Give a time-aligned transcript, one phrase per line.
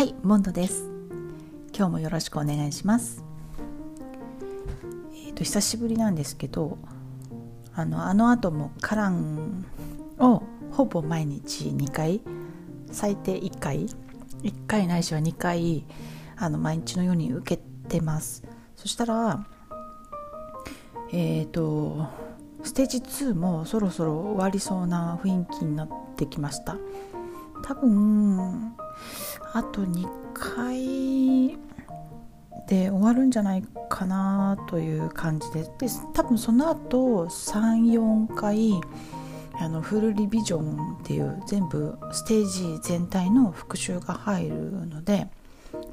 [0.00, 0.90] はいモンドです。
[1.76, 3.22] 今日もよろしくお願いします。
[5.12, 6.78] えっ、ー、と久しぶりなんですけど
[7.74, 9.66] あのあの後もカラン
[10.18, 12.22] をほぼ毎日2回
[12.90, 13.88] 最低1回
[14.42, 15.84] 1回ないしは2回
[16.38, 18.42] あの毎日のように受けてます。
[18.76, 19.44] そしたら
[21.12, 22.06] えっ、ー、と
[22.62, 26.78] ステージ2もそろそろ終わりそうな雰囲気になってきました。
[27.62, 28.72] 多分
[29.52, 31.58] あと2回
[32.68, 38.80] で終わるんじゃないかなという感じでで多分その後34回
[39.54, 45.26] あのフルリビジョンっていう全部ステージ全体の復習が入るので、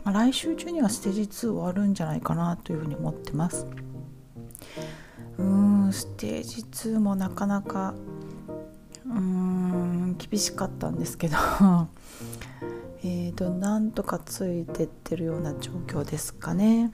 [0.04, 3.66] まあ、来週中にはステージ2終わるんじゃないかなというふうに思ってます。
[5.38, 7.96] うーんステージ2もなかなか
[9.06, 11.38] うーん厳しかったんですけど。
[13.08, 16.92] えーとなんとかついてってるような状況ですかね。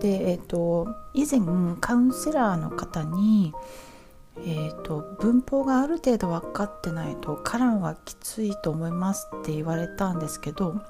[0.00, 1.40] で、えーと、以前
[1.80, 3.52] カウンセラーの方に、
[4.38, 10.80] えーと、文法がある程度分かってないとカランはきついと思いますって言われたんですけど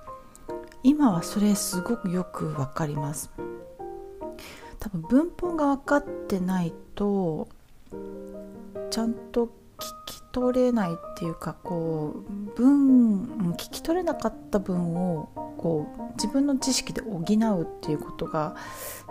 [0.83, 3.31] 今はそれすごくよく分かります。
[4.79, 7.49] 多分文法が分かってないと
[8.91, 9.51] ちゃんと聞
[10.07, 15.29] き取れないっていうかこう文聞き取れなかった分を
[15.59, 18.57] こう自分の知識で補うっていうことが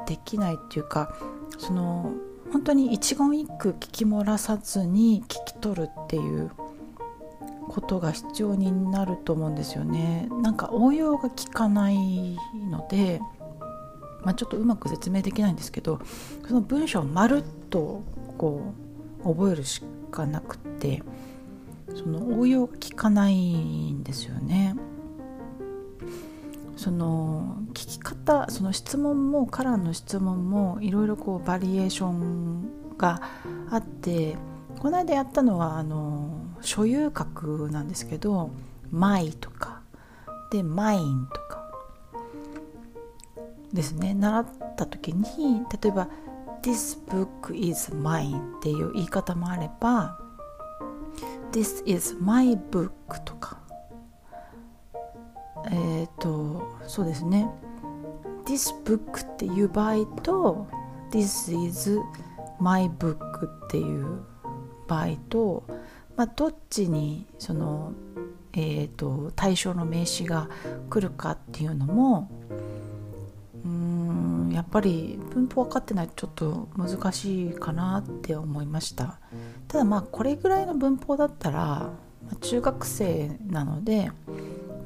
[0.08, 1.16] できないっていうか
[1.58, 2.14] その
[2.52, 6.52] 本当に一言一句聞き漏らさずに聞き取るっていう
[7.67, 10.28] ことが必要になると思うんですよね。
[10.42, 12.36] なんか応用が効かない
[12.70, 13.22] ので、
[14.23, 16.00] まあ、ちょっとうまく説明できないんですけど
[16.47, 18.02] その文章をまるっと
[18.40, 18.88] こう
[19.23, 19.81] 覚えるし
[20.12, 21.03] かなくて
[21.95, 24.75] その応用が効かないんですよね。
[26.78, 33.22] その聞き方その質問もカラーの質問もいろいろこうバリエーションが
[33.69, 34.38] あって
[34.79, 38.52] この間やったのはあの所有格なんですけど
[38.91, 39.81] 「マイ」とか
[40.52, 41.69] で「マイン」とか
[43.74, 44.46] ですね習っ
[44.78, 46.08] た時に例えば
[46.62, 50.20] 「This book is mine」っていう言い方もあれば
[51.52, 52.92] This is my book
[53.25, 53.59] とか。
[55.72, 57.50] えっ、ー、とそうですね。
[58.46, 60.68] This book っていう場合と
[61.12, 62.00] This is
[62.59, 64.24] my book っていう
[64.88, 65.64] 場合と、
[66.16, 67.94] まあ、どっちにその、
[68.53, 70.50] えーと、対象の名詞が
[70.90, 72.30] 来るかっていうのも
[74.69, 79.19] ぱり文法分かってないとちょっと難しいかなって思いました。
[79.68, 81.91] ただまあこれぐらいの文法だったら
[82.41, 84.12] 中学生なので、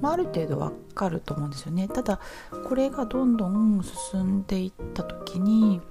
[0.02, 2.20] まあ、ある程度わかると思うんですよねただ
[2.68, 5.82] これがどんどん進んでいった時に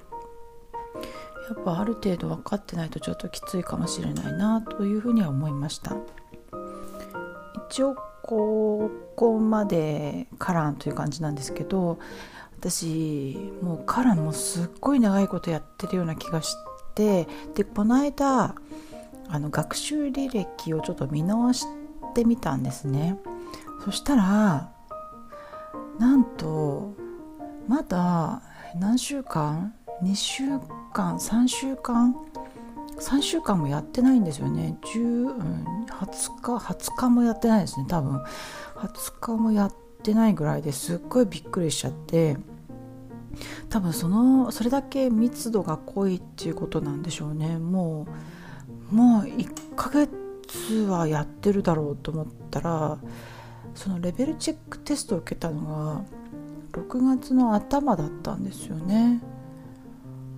[1.49, 5.97] やっぱある程度分かってないとちょっときついかもしれないなというふうには思いました
[7.69, 11.99] 一応ここまでカランという感じなんですけど
[12.63, 16.55] 私もうカランもすっごい長いことやってるような気がし
[16.95, 18.55] てでこの間
[19.29, 21.67] あの学習履歴をちょっと見直し
[22.15, 23.19] てみたんですね。
[23.85, 24.71] そしたら
[25.99, 26.95] なんと
[27.67, 28.43] まだ
[28.77, 29.75] 何週間
[30.05, 30.45] ？2週
[30.93, 32.15] 間？3週間
[32.97, 34.79] ？3週間もやってないんですよね。
[34.95, 38.23] 10、うん、20日？20日もやってないですね多分。
[38.77, 39.75] 20日もやっ
[40.05, 42.37] てないぐらいですっごいびっくりしちゃって。
[43.69, 47.59] 多分そのそれだけ密度が濃いっていうことなんでしょうね。
[47.59, 48.07] も
[48.91, 52.99] うもう1ヶ月はやってるだろうと思ったら
[53.75, 56.05] そのレベルチェックテストを受けたの
[56.73, 59.21] が6月の頭だったんですよね。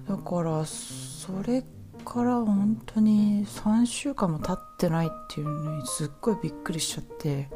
[0.09, 1.65] だからそれ
[2.05, 7.49] から本当に3週間も経ってないっていうのにすっごいびっくりしちゃって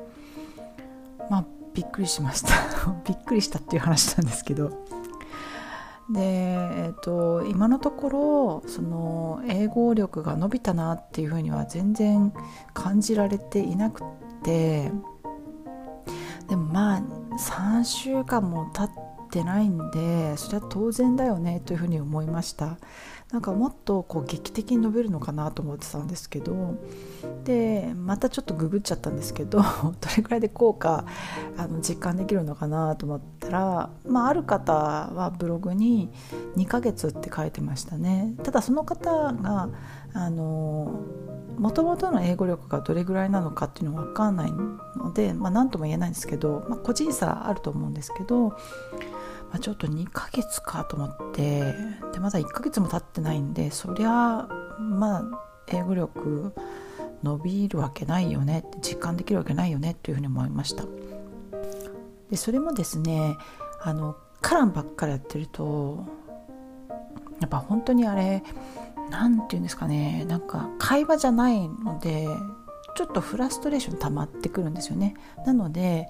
[1.30, 1.44] まあ
[1.74, 2.54] びっくりしました。
[3.06, 4.97] びっくりしたっていう話なんですけど。
[6.10, 12.32] で、えっと、今のところその英語力が伸びたなっていうふうには全然
[12.72, 14.02] 感じられていなく
[14.42, 14.90] て。
[16.48, 17.02] でもまあ
[17.36, 22.78] 3週間も経ってないんでそれは当然だよねというふうに思いました。
[23.32, 26.76] なんかもっとこう劇的に伸びるのかなと思ってたんですけど
[27.44, 29.66] でまたちょっとググっちゃったんですけど ど
[30.16, 31.04] れくらいで効果
[31.58, 36.10] あの実感できるのかなと思ったら、まあ、ある方はブログに
[36.56, 38.34] 2ヶ月って書いてましたね。
[38.42, 39.68] ただその方が
[40.14, 41.00] あの
[41.58, 48.56] もともとの英語力がどれぐらいなのかっていうのは分かんないので、まあ、何とも言えないんですけど、まあ、個人差あると思うんですけど、
[49.52, 51.74] あ、ちょっと2ヶ月かと思って
[52.12, 54.48] でまだ1ヶ月も経ってないんでそりゃ
[54.78, 55.24] まあ
[55.68, 56.52] 英語力
[57.22, 60.84] 伸びるわけないよね実感できるわけないよねっていうふうに思いました。
[62.30, 63.36] でそれもですね
[63.80, 66.04] あのカランばっかりやってると
[67.40, 68.42] やっぱ本当にあれ
[69.10, 72.28] 何て言うんですかねなんか会話じゃないので
[72.94, 75.14] ちょっとフラストレーション溜まってくるんですよね。
[75.46, 76.08] なので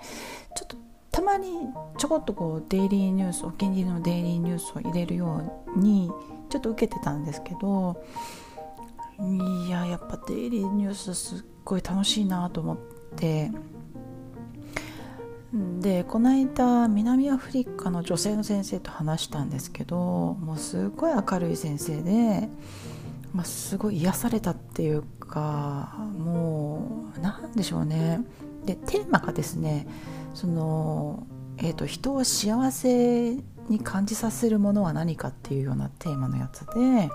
[0.56, 0.76] ちょっと
[1.18, 1.48] たまに
[1.96, 6.12] ちょこっとこうデイリーニュースお気に入りのデイリーニュースを入れるように
[6.48, 8.00] ちょっと受けてたんですけど
[9.66, 12.78] いややっぱデイリーニュースすっごい楽しいなと思っ
[13.16, 13.50] て。
[15.80, 22.48] でこの間南アフリカの女性の先生と話したんですけどもうすっごい明るい先生で、
[23.34, 28.20] まあ、すごい癒されたっていうかもう何でしょうね。
[28.64, 29.86] でテーマがですね
[30.34, 31.26] その、
[31.58, 33.34] えーと、人を幸せ
[33.68, 37.10] に感じさせるものは何かっていうようなテーマのやつで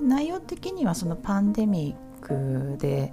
[0.00, 3.12] で内容的にはそのパンデミックで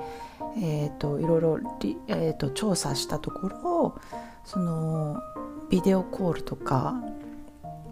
[0.57, 1.59] えーと、いろいろ、
[2.07, 3.99] えーと、調査したところ
[4.45, 5.21] その
[5.69, 6.95] ビデオコールとか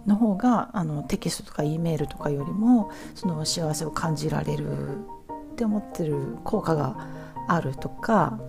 [0.05, 4.97] の方があのテキストとか E メールとかよりもその幸せを感じられる
[5.53, 7.07] って思ってる効果が
[7.47, 8.39] あるとか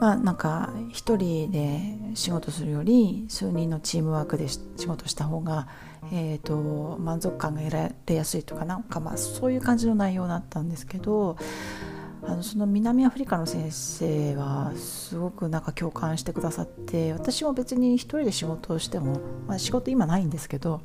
[0.00, 5.68] まあなんか一人で仕事するより数人のチームワークで仕事した方が、
[6.12, 11.36] えーと満足感が得られやすいとかなんかまあそういう感じの内容だったんですけど
[12.24, 20.80] あのその南アフリカの先生はすごくなんか共感してくださって私も別に一人で仕事をしても、まあ、仕事今ないんですけど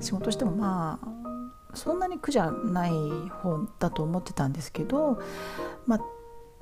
[0.00, 1.20] 仕事してもまあ
[1.74, 5.20] そんなに苦じゃない方だと思ってたんですけど、
[5.86, 6.00] まあ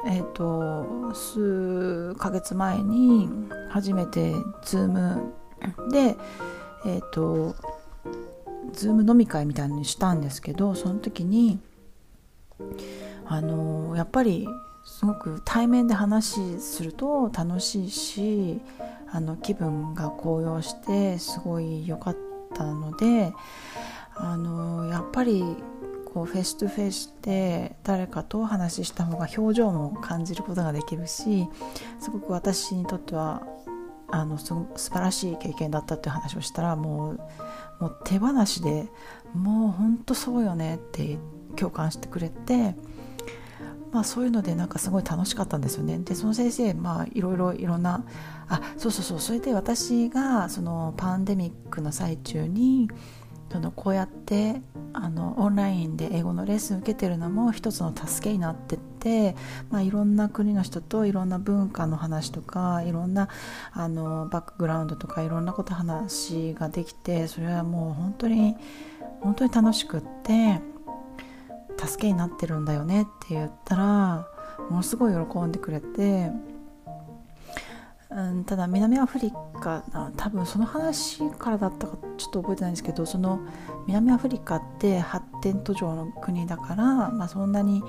[0.06, 3.28] えーと、数ヶ月前に
[3.70, 4.32] 初めて
[4.62, 5.32] Zoom
[5.90, 6.16] で、
[6.86, 7.56] えーと、と
[8.74, 11.58] Zoom 飲み会みたいにしたんですけどその時に
[13.28, 14.48] あのやっぱり
[14.84, 18.60] すごく対面で話すると楽しいし
[19.10, 22.16] あの気分が高揚してすごい良かっ
[22.54, 23.32] たので
[24.16, 25.44] あのやっぱり
[26.06, 31.46] こう face to face で誰かと話しした方が表情も感じることができるし
[32.00, 33.46] すごく私にとっては
[34.10, 37.20] あのす素晴らしい経験だったっていう話をしたらもう
[37.78, 38.88] もう手放しで
[39.34, 41.18] もう本当そうよねって
[41.56, 42.74] 共感してくれて
[43.92, 45.98] まあ、そういうのでなんかすごい楽しかったんですよね。
[45.98, 48.04] でその先生まあいろいろいろな
[48.48, 52.90] あそうそうそうそれで私がそのパンデミックの最中に
[53.50, 54.60] そのこうやって
[54.92, 59.36] あのオンラインで英語のレッスン受けてるのも一つの助けになってって、
[59.70, 63.28] まあ、いろんな国の人といろんな文化の話とかいろんな
[63.72, 68.54] あのバックグラウンドとかいろんなこと話ができてそれはもう本当に
[69.20, 70.60] 本当に楽しくって。
[71.78, 74.28] 助けになってるんだよねって言ったら
[74.70, 76.30] ものすごい喜んでくれて、
[78.10, 79.84] うん、ただ南アフリカ
[80.16, 83.40] 多分その話からだったかちょっと覚えてないんですけどその
[83.86, 87.82] 南アフリカって発展途上の国だから、まあ、そんなに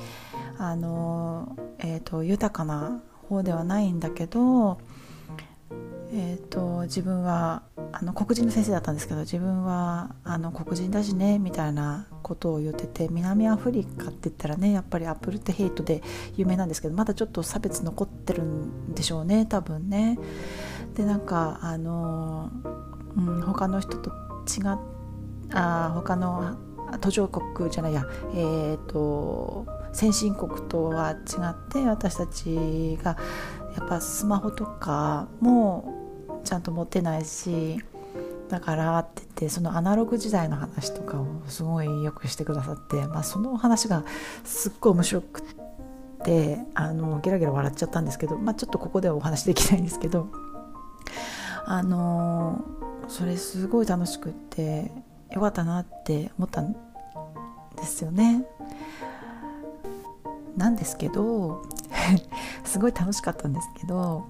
[0.57, 4.79] あの、えーと豊かな方ではないんだけど
[6.11, 16.01] えーと、自分はあの黒人の先生だったんですけど自分はあの黒人だしねみたいなことを言ってて南アフリカって言ったらねやっぱりアップルテヘイトで
[16.35, 20.17] 有名なんですけどまだちょっと差別残ってるんでしょうね多分ね。
[20.95, 22.49] でなんかあの、
[23.15, 24.09] うん、他の人と
[24.47, 24.79] 違っ
[25.53, 26.57] あ他の
[27.01, 31.15] 途上国じゃないやえっ、ー、と先進国とは違
[31.49, 33.17] って私たちが
[33.75, 35.98] やっぱスマホとかも
[36.43, 37.79] ちゃんと持ってないし
[38.49, 44.03] だからって言ってそのアナログ時代の話とかをすごいよくしてくださって、まあ、その話が
[44.43, 45.43] すっごい面白く
[46.23, 50.27] てあのゲラゲラ笑っちゃったんですけど、まあ、ちょっとここではお話できないんですけど
[51.65, 52.65] あの
[53.07, 54.91] それすごい楽しくって
[55.31, 56.73] よかったなって思ったん
[57.75, 58.45] ですよね。
[60.57, 61.61] なんですけど
[62.65, 64.25] すごい楽しかったんですけど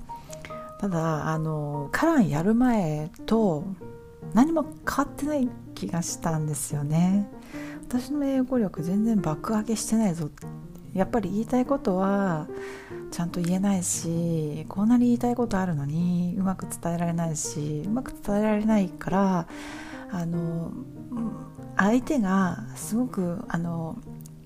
[0.80, 3.66] ただあのカランやる前と
[4.34, 7.30] 何も変わってない気がしたんですよね。
[7.88, 10.30] 私の英語力全然爆上げしてないぞ。
[10.94, 12.48] やっぱり言いたいことは
[13.12, 19.48] ちゃんと言えないしこんなに言いたいことあるのにうまく伝えられないしうまく伝えられないから
[20.12, 20.72] あの
[21.78, 23.98] 相手がすごくあの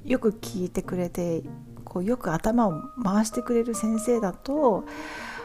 [0.04, 1.44] よく聞いてくれて
[1.86, 4.84] こうよく頭を回してくれる先生だと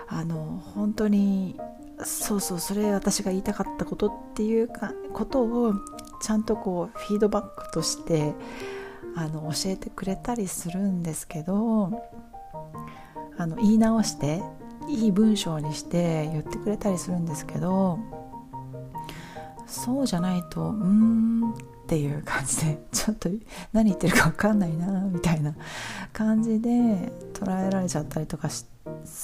[0.09, 1.59] あの本当に
[2.05, 5.75] そうそうそれ私が言いたかったことっていうかことを
[6.23, 8.35] ちゃんとこうフィードバックとして
[9.17, 12.09] あの教えてくれたりするんですけど
[13.37, 14.43] あの言い直して
[14.88, 17.99] いい文章にして言ってくれたりするんですけど
[19.67, 21.55] そうじゃないとうんっ
[21.88, 23.31] ていう感じでちょっと
[23.73, 25.55] 何言ってるか分かんないなみたいな
[26.19, 28.67] 感じで捉えられちゃったりとかす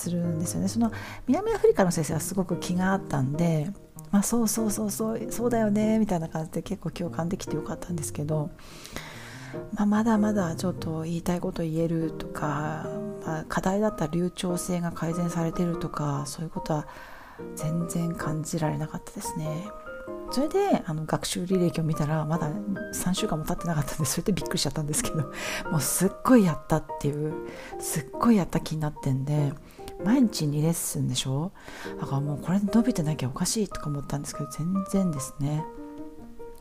[0.09, 0.93] るんですよねその
[1.27, 3.69] 南アフリカの先生はすごく気があったんで、
[4.13, 8.51] まあ、そうそうそうそうそうだよねみたいな感じで結構共感できてよかったんですけど、
[9.75, 12.87] まあ、まだまだちょっと言いたいこと言えるとか、
[13.27, 16.87] まあ、課題だった流暢性が改善されてるとかそういうことは
[17.57, 19.67] 全然感じられなかったですね。
[20.31, 25.33] それであの学習履歴を見たらまだ3週間も経ってなかったんでそれでびっくりしちゃったんですけど
[25.71, 27.33] もうすっごいやったっていう
[27.79, 29.53] すっごいやった気になってんで
[30.05, 31.53] 毎日2レッスンでしょ？
[32.01, 35.65] だからもうこれ伸びてなきゃおかしいとか思ったんですけど全然ですね。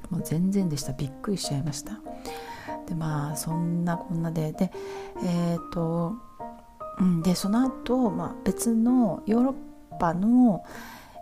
[0.10, 0.94] もう全然でした。
[0.94, 2.00] びっくりしちゃいました。
[2.88, 4.72] でまあそんなこんなでで
[5.24, 6.14] えっ、ー、と
[7.00, 10.64] うんでその後、まあ別のヨーロッパの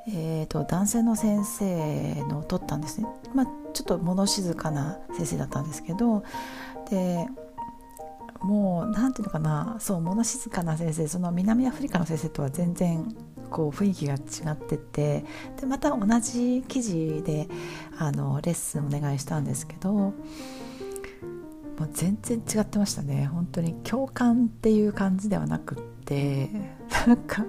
[0.08, 6.24] えーと、男性の先生の取ったんですね、まあ、ちょっと物静かな先生だったんですけど
[6.89, 7.27] で
[8.41, 13.15] もう何ていうのかなそう物静かな先生その南アフリカの先生とは全然
[13.51, 15.25] こう雰囲気が違ってて
[15.60, 17.48] でまた同じ記事で
[17.98, 20.13] あのレッスンお願いしたんですけども
[21.86, 23.25] う全然違ってましたね。
[23.25, 26.50] 本当に共感っていう感じではなくって
[27.08, 27.43] なんか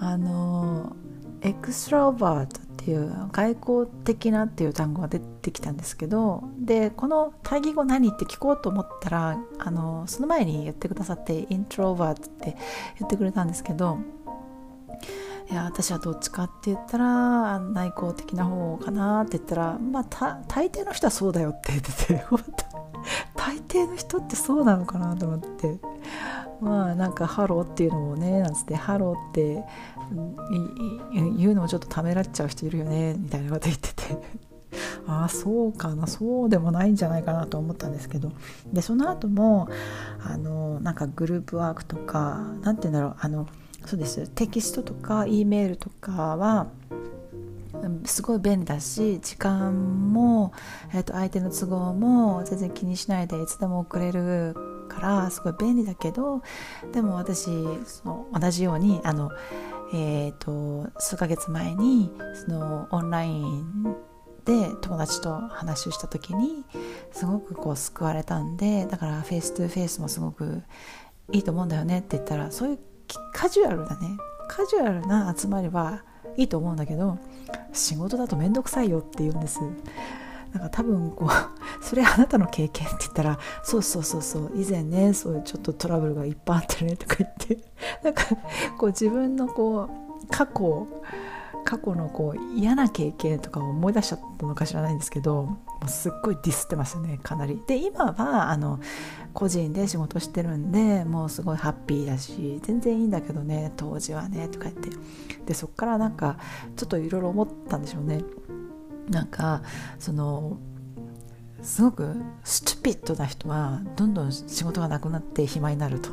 [0.00, 0.96] あの
[1.42, 12.56] エクストラバートっていう外交的なっていう単語が出てきたんですけどでこの対義語何って聞こうと思ったらあのその前に言ってくださってイントロバートって
[12.98, 13.98] 言ってくれたんですけど
[15.50, 20.04] いや私はどっちかって言ったら内向的な方かなって言ったらまあ
[20.46, 22.24] 大抵の人はそうだよって言ってて
[23.34, 25.78] 大抵の人ってそうなのかなと思って。
[26.60, 29.64] まあなんかハローっていうのもねなんつってハローって
[31.38, 34.48] 言うのもちょっとためらっちゃう人いるよねみたいなこと言ってて。
[35.06, 38.32] ああそうかなそうでもないんじゃないかなと思ったんですけど。
[38.72, 39.68] でその後も
[40.22, 43.46] あのなんかグループワークとか何て言うんだろうあの
[43.86, 44.28] そうです。
[44.28, 46.66] テキストとか E メールとかは
[48.04, 50.52] すごい便利だし時間も、
[50.92, 54.54] えー、と相手の都合も全然気にしないでいつでも送れる
[54.88, 56.42] からすごい便利だけど
[56.92, 57.44] でも私
[57.86, 59.30] その同じようにあの、
[59.92, 63.96] えーと、数ヶ月前にそのオンライン
[64.44, 66.64] で友達と話をした時に
[67.12, 70.62] すごくこう救われたんでだから face to face もすごく
[71.32, 72.78] いいと思うんだよねって言ったらそういう
[73.32, 74.16] カジュアルなね
[74.48, 76.02] カジュアルな集まりは
[76.38, 77.18] いいと思うんだけど
[77.72, 79.60] 仕事だと面倒くさいよって言うんです。
[80.52, 81.28] なんか多分こう
[81.84, 87.58] それあなたの経験って言ったらそうそうそうそう以前ねそういうちょっとトラブルがいっぱいあったねとか言って
[88.02, 88.24] なんか
[88.78, 89.88] こう自分のこ
[90.22, 90.86] う過去
[91.64, 97.62] 過去のこう嫌な経験とかを思い出しちゃったのか知らないんですけどもうすっごいディスってますよねかなり。
[97.66, 98.80] で今はあの
[99.34, 104.90] 個人で仕事してるんでもうすごいハッピーだし全然いいんだけどね当時はねとか言って。
[105.44, 106.36] でそっからなんか
[106.76, 108.22] ちょっといろいろ思ったんでしょうね。
[109.10, 109.62] なんか
[109.98, 110.58] その
[111.62, 116.10] すごくストゥピッドな人はどんどん仕事がなくなって暇になると。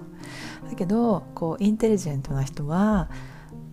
[0.69, 3.09] だけどこうインテリジェントな人は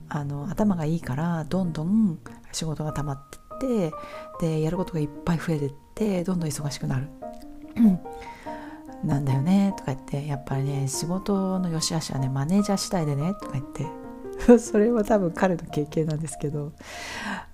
[0.08, 2.18] あの頭がいいからどんどん
[2.52, 3.92] 仕事が溜まってって
[4.40, 7.08] でやることがいっぱい増えてってどんどん忙しくなる。
[9.04, 13.84] なんだよねとか言ってやっぱりね仕事の良し悪しはねマネージャー次第でねとか言って
[14.58, 16.72] それは多分彼の経験なんですけど。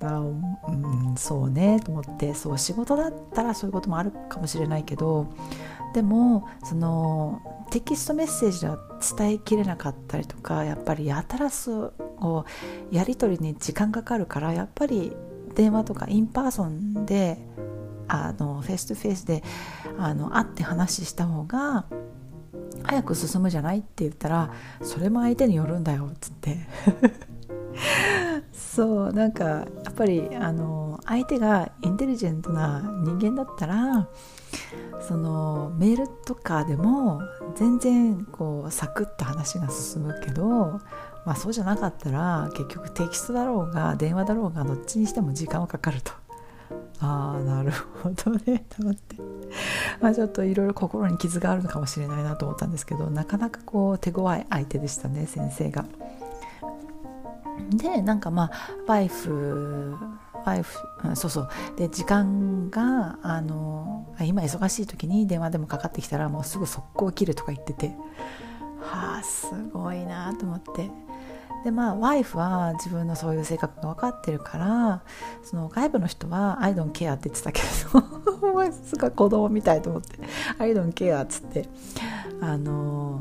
[0.00, 2.34] あ、うん、そうねと思って。
[2.34, 5.26] そう仕事だったらそういうこともあるかもしれないけど。
[5.94, 7.40] でもその
[7.70, 8.78] テキストメッセージでは
[9.16, 12.44] 伝えきれなかったりとかやっぱりやたらすを
[12.90, 15.12] やり取りに時間かかるからやっぱり
[15.54, 17.38] 電話とか in person で
[18.06, 19.42] あの face to face で
[19.98, 21.86] あの会って話した方が
[22.84, 23.78] 早く進むじゃない？
[23.78, 24.50] って言ったら
[24.82, 26.58] それも相手によるんだよっつって。
[28.52, 34.08] そうなんかやっぱりあの相手がインテリジェントな人間だったら
[35.00, 37.20] そのメールとかでも
[37.56, 40.80] 全然こうサクッと話が進むけど、
[41.24, 46.12] まあ、そうじゃなかったら結局テキストだろうが電話だろうがどっちにしても時間はかかると。
[47.00, 47.70] ああなる
[48.02, 48.64] ほどね。
[48.70, 49.16] と思って、
[50.00, 55.84] まあ、ちょっといろいろ心に傷があるのかもしれないなと思ったんですけどなかなかこう手強い相手でしたね先生が。
[57.70, 58.50] でなんかまあ
[58.86, 59.96] ワイフ
[60.44, 61.48] ワイフ、うん、そうそう。
[61.76, 67.94] で時間があの今忙しい時に電話でもかかってきたらもうすぐ速攻切るとか言ってて
[68.80, 71.07] はあすごいなと思って。
[71.64, 75.02] でまあワイフは自分のそういう性格が分かってるから
[75.42, 80.18] その外部の人は「I don't care」って言ってたけどすごい子供みたいと思って
[80.58, 81.68] 「I don't care」っつって
[82.40, 83.20] あの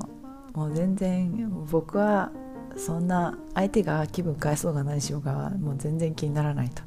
[0.54, 2.32] もう全然僕は
[2.76, 6.84] そんな相手が気分変えそうが何しようがもう全然気にならないと。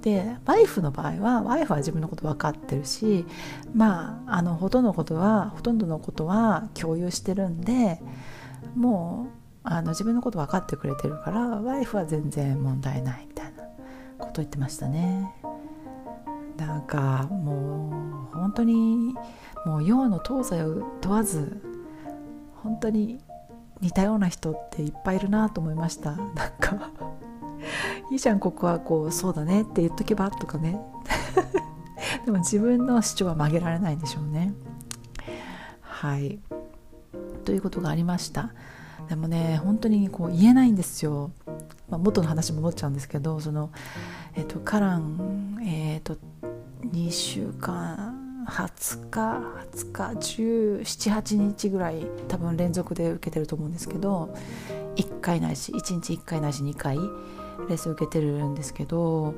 [0.00, 3.26] でワイフの場合はワイフは自分のこと分かってるし
[3.74, 8.00] まああのほとんどのことはほとんどのことは共有してるんで
[8.74, 13.64] もうあの自分のこと分かってくれてるからワイフは全然問題ないみたいな
[14.18, 15.34] こと言ってましたね。
[16.56, 19.14] なんかもう本当に
[19.64, 21.62] もう洋の東西を問わず
[22.62, 23.18] 本当に
[23.80, 26.12] 似たような人っていっぱいいるなと思いました。
[26.12, 26.90] なんか
[28.10, 30.80] いいじゃんここはこうそうだねって言っとけばとかね。
[32.24, 34.52] でも自分の主張は曲げられないんでしょうね。
[35.80, 36.40] はい。
[37.44, 38.52] ということがありました。
[39.08, 41.30] でもね本当にこう言えないんですよ、
[41.88, 43.70] まあ、元の話戻っちゃうんですけどその、
[44.34, 46.16] えっと、カラン、えっと、
[46.86, 49.20] 2週間20日
[49.72, 50.12] 20日
[50.82, 54.34] 1718日ぐらい多分連続で受けてると思うんですけど
[54.96, 56.96] 1回ないし1日1回ないし2回
[57.68, 59.34] レッス受けてるんですけど、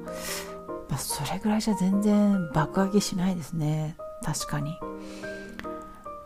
[0.89, 3.97] まあ、それぐらいじゃ全然爆上げしないですね。
[4.23, 4.79] 確かに。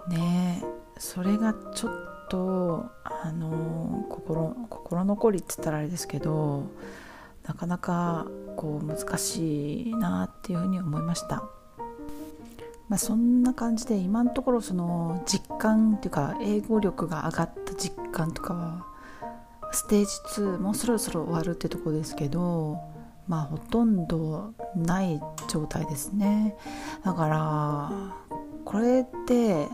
[0.09, 0.63] ね
[0.99, 6.65] それがちょっとあの心心残りって言ったらあれですけど
[7.47, 11.45] なかなかこう難しいなっていうふうに思いました。
[12.89, 18.87] まあ、そんな感じで今のところその実感っていうか英語力が上がった実感とかは
[19.73, 22.79] ステージ2もうそろそろ終わるってとこですけど
[23.27, 26.57] まあほとんどない状態ですね
[27.05, 27.93] だから
[28.65, 29.67] これって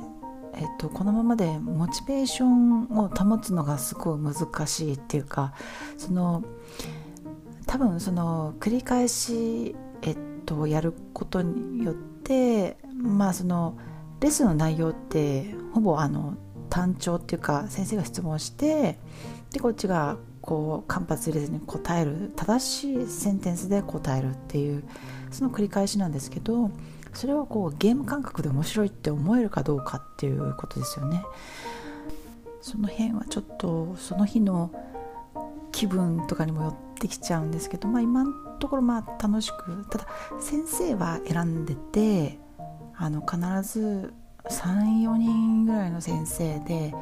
[0.55, 5.55] えっと、このままでモチベーションを保つのがすごい難しいっていうか
[5.97, 6.45] その
[7.67, 13.79] 多分その繰り返し、えっと、やることによってまあその
[14.21, 16.35] レッスンの内容ってほぼあの
[16.69, 18.99] 単調っていうか先生が質問して
[19.53, 24.85] でこっちがこう間髪入れずに答える正しいセンテンスで答えるっていう
[25.31, 26.71] その繰り返しなんですけど
[27.15, 31.23] それをこうゲーム感覚で面白いって思えるかどうかっていうことですよね。
[32.61, 34.71] その辺はちょっとその日の
[35.73, 40.07] 気分とかにもよってきちゃうんですけど、まあ、今のところまあ楽しくただ
[40.41, 42.39] 先生は選んでて
[42.95, 44.13] あの必ず
[44.45, 46.95] 34人ぐらいの先生で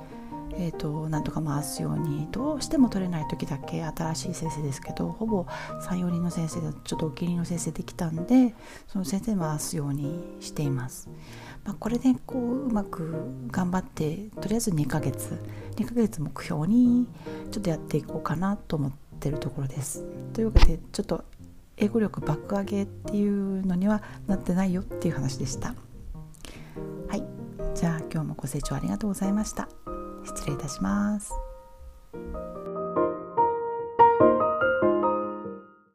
[0.53, 5.47] えーと、なんとか回すようにどうしても取れない時だけ新しい先生ですけどほぼ
[5.89, 8.55] 34人の先生でちょっとお気に入りの先生できたんで
[8.89, 11.09] その先生回すようにしています、
[11.65, 15.39] まあ、これでこううまく頑張ってとりあえず2ヶ月
[15.77, 17.07] 2ヶ月目標に
[17.51, 20.05] ちょっとやっていこうかなと思ってるところです。
[20.33, 21.25] というわけでちょっと
[21.77, 25.75] 英語力爆上げっていうのにはなってないよっていう話でした。
[27.09, 27.25] はい。
[27.75, 29.69] じゃあ今日もご清聴ありがとうございました。
[30.25, 31.33] 失礼いたします。